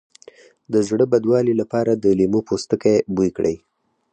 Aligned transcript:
د 0.73 0.73
زړه 0.87 1.05
بدوالي 1.13 1.53
لپاره 1.61 1.91
د 1.93 2.05
لیمو 2.19 2.39
پوستکی 2.47 2.97
بوی 3.15 3.29
کړئ 3.37 3.55